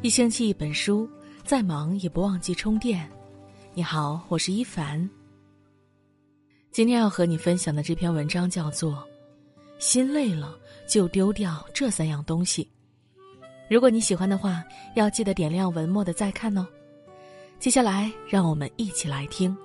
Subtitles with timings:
[0.00, 1.10] 一星期一本书，
[1.42, 3.10] 再忙也不忘记充电。
[3.74, 5.10] 你好，我是一凡。
[6.70, 8.92] 今天要和你分享的这篇文章叫做
[9.80, 10.56] 《心累了
[10.86, 12.62] 就丢掉这三样东西》。
[13.68, 14.62] 如果你喜欢的话，
[14.94, 16.64] 要记得点亮文末的再看哦。
[17.58, 19.56] 接下来，让我们一起来听。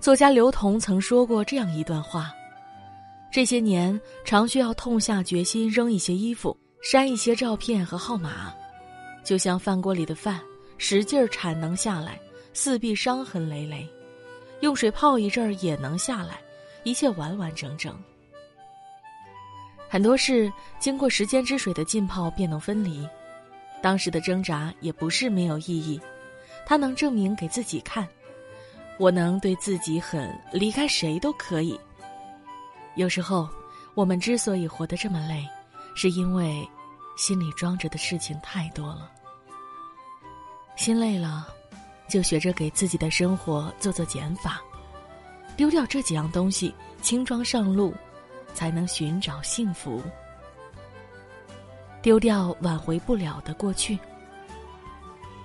[0.00, 2.32] 作家刘同曾说过这样一段话：
[3.30, 8.50] 这些年常需要痛下决心扔一些衣服、删一些照片和号码，
[9.22, 10.40] 就像饭锅里的饭，
[10.78, 12.18] 使劲产能下来，
[12.54, 13.86] 四壁伤痕累累；
[14.60, 16.40] 用水泡一阵儿也能下来，
[16.82, 17.94] 一切完完整整。
[19.86, 23.06] 很多事经过时间之水的浸泡便能分离，
[23.82, 26.00] 当时的挣扎也不是没有意义，
[26.64, 28.08] 它能证明给自己看。
[29.00, 31.80] 我能对自己狠，离开谁都可以。
[32.96, 33.48] 有时候，
[33.94, 35.48] 我们之所以活得这么累，
[35.94, 36.68] 是因为
[37.16, 39.10] 心里装着的事情太多了。
[40.76, 41.48] 心累了，
[42.10, 44.60] 就学着给自己的生活做做减法，
[45.56, 47.94] 丢掉这几样东西，轻装上路，
[48.52, 50.02] 才能寻找幸福。
[52.02, 53.98] 丢掉挽回不了的过去。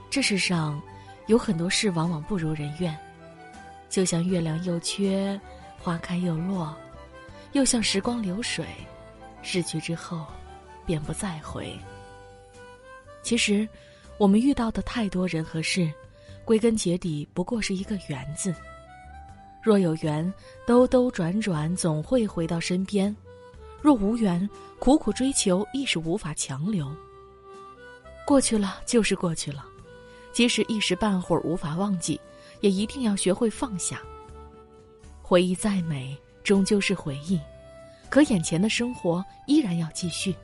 [0.09, 0.77] 这世上，
[1.27, 2.93] 有很多事往往不如人愿。
[3.89, 5.39] 就像月亮又缺，
[5.79, 6.75] 花开又落，
[7.53, 8.65] 又像时光流水，
[9.41, 10.25] 逝去之后，
[10.85, 11.77] 便不再回。
[13.21, 13.67] 其实，
[14.17, 15.91] 我们遇到的太多人和事，
[16.43, 18.53] 归根结底不过是一个“缘”字。
[19.63, 20.31] 若有缘，
[20.67, 23.15] 兜兜转转总会回到身边；
[23.81, 24.47] 若无缘，
[24.77, 26.87] 苦苦追求亦是无法强留。
[28.25, 29.65] 过去了就是过去了，
[30.33, 32.19] 即使一时半会儿无法忘记。
[32.61, 34.01] 也一定要学会放下。
[35.21, 37.39] 回忆再美，终究是回忆，
[38.09, 40.35] 可眼前的生活依然要继续。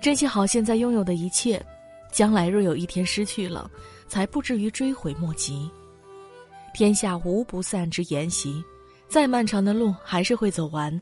[0.00, 1.64] 珍惜好现在拥有的一切，
[2.12, 3.70] 将来若有一天失去了，
[4.06, 5.70] 才不至于追悔莫及。
[6.74, 8.62] 天下无不散之筵席，
[9.08, 11.00] 再漫长的路还是会走完，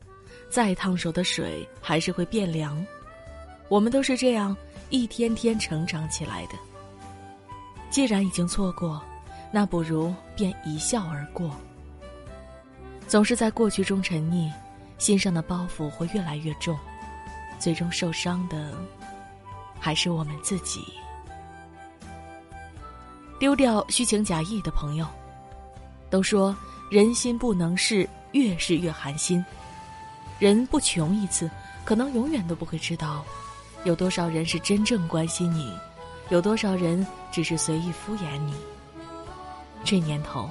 [0.49, 2.85] 再烫手的水还是会变凉。
[3.67, 4.55] 我们都是这样
[4.89, 6.53] 一天天成长起来的。
[7.93, 8.99] 既然已经错过，
[9.51, 11.55] 那不如便一笑而过。
[13.07, 14.51] 总是在过去中沉溺，
[14.97, 16.75] 心上的包袱会越来越重，
[17.59, 18.73] 最终受伤的
[19.79, 20.83] 还是我们自己。
[23.37, 25.05] 丢掉虚情假意的朋友，
[26.09, 26.55] 都说
[26.89, 29.45] 人心不能试，越是越寒心。
[30.39, 31.47] 人不穷一次，
[31.85, 33.23] 可能永远都不会知道，
[33.83, 35.71] 有多少人是真正关心你。
[36.33, 38.55] 有多少人只是随意敷衍你？
[39.83, 40.49] 这年头，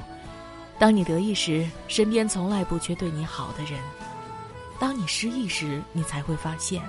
[0.79, 3.81] 当你得意时，身边从来不缺对你好的人；
[4.79, 6.81] 当你失意时，你才会发现，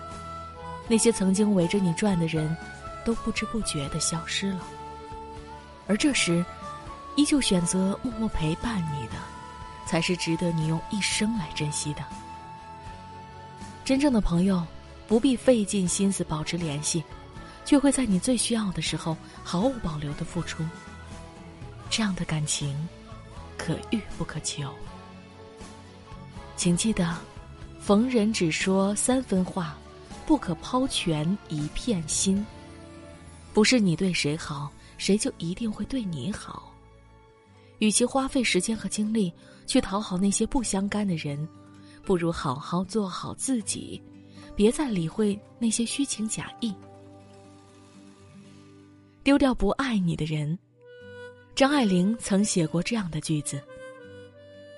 [0.87, 2.55] 那些曾经围着你转的人，
[3.03, 4.59] 都不知不觉的消失了。
[5.87, 6.45] 而这时，
[7.15, 9.13] 依旧选择默默陪伴你的，
[9.87, 12.03] 才是值得你用一生来珍惜的。
[13.83, 14.63] 真正的朋友，
[15.07, 17.03] 不必费尽心思保持联系。
[17.65, 20.63] 却会在你最需要的时候毫无保留的付出。
[21.89, 22.75] 这样的感情，
[23.57, 24.73] 可遇不可求。
[26.55, 27.15] 请记得，
[27.79, 29.75] 逢人只说三分话，
[30.25, 32.45] 不可抛全一片心。
[33.53, 36.73] 不是你对谁好，谁就一定会对你好。
[37.79, 39.31] 与其花费时间和精力
[39.67, 41.47] 去讨好那些不相干的人，
[42.03, 44.01] 不如好好做好自己，
[44.55, 46.73] 别再理会那些虚情假意。
[49.23, 50.57] 丢掉不爱你的人。
[51.55, 53.61] 张爱玲曾写过这样的句子：“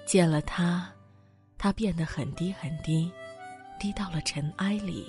[0.05, 0.87] 见了他，
[1.57, 3.11] 他变得很低很低，
[3.79, 5.05] 低到了尘埃里。”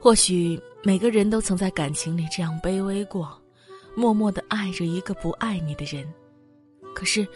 [0.00, 3.40] 或许每个人都曾在感情里这样卑微过，
[3.94, 6.06] 默默的爱着一个不爱你的人。
[6.94, 7.26] 可是，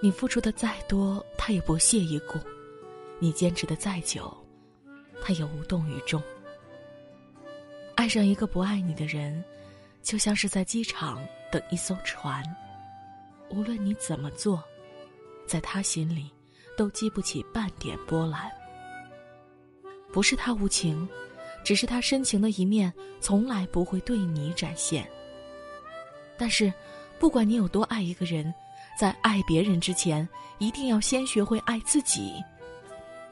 [0.00, 2.38] 你付出的再多，他也不屑一顾；
[3.18, 4.32] 你坚持的再久，
[5.22, 6.22] 他也无动于衷。
[8.00, 9.44] 爱上一个不爱你的人，
[10.02, 12.42] 就像是在机场等一艘船。
[13.50, 14.64] 无论你怎么做，
[15.46, 16.30] 在他心里
[16.78, 18.50] 都激不起半点波澜。
[20.10, 21.06] 不是他无情，
[21.62, 25.06] 只是他深情的一面从来不会对你展现。
[26.38, 26.72] 但是，
[27.18, 28.50] 不管你有多爱一个人，
[28.98, 30.26] 在爱别人之前，
[30.56, 32.42] 一定要先学会爱自己。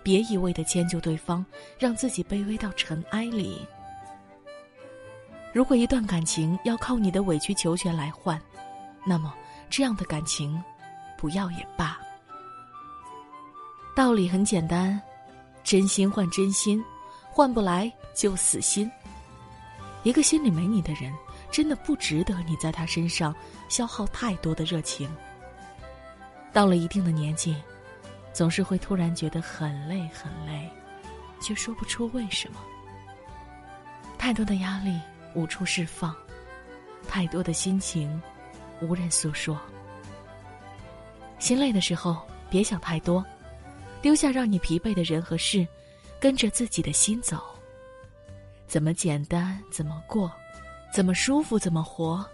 [0.02, 1.42] 别一味的迁就对方，
[1.78, 3.66] 让自己卑微到尘埃里。
[5.52, 8.40] 如果一段感情要靠你的委曲求全来换，
[9.04, 9.34] 那么
[9.70, 10.62] 这样的感情，
[11.16, 11.98] 不要也罢。
[13.96, 15.00] 道理很简单，
[15.64, 16.84] 真心换真心，
[17.30, 18.90] 换不来就死心。
[20.04, 21.12] 一个心里没你的人，
[21.50, 23.34] 真的不值得你在他身上
[23.68, 25.10] 消耗太多的热情。
[26.52, 27.56] 到了一定的年纪，
[28.32, 30.70] 总是会突然觉得很累很累，
[31.40, 32.60] 却说不出为什么。
[34.16, 34.98] 太多的压力
[35.38, 36.12] 无处释放，
[37.06, 38.20] 太多的心情
[38.80, 39.56] 无人诉说。
[41.38, 42.20] 心累的时候，
[42.50, 43.24] 别想太多。
[44.02, 45.66] 丢下让你疲惫的人和事，
[46.18, 47.40] 跟着自己的心走。
[48.66, 50.32] 怎么简单怎么过，
[50.92, 52.28] 怎么舒服怎么活，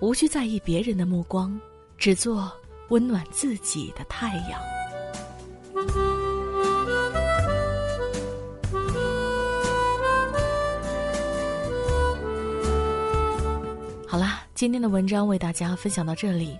[0.00, 1.60] 无需在意别人的目光，
[1.98, 2.50] 只做
[2.88, 4.58] 温暖自己的太阳。
[14.10, 16.58] 好啦，今天的文章为大家分享到这里。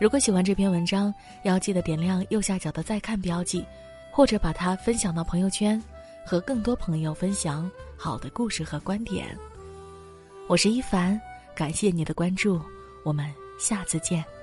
[0.00, 3.64] 如果喜欢这篇文章，要记得点亮右下角的再看标记，
[4.10, 5.80] 或者把它分享到朋友圈，
[6.26, 9.38] 和更多朋友分享好的故事和观点。
[10.48, 11.18] 我是一凡，
[11.54, 12.60] 感谢你的关注，
[13.04, 14.33] 我们下次见。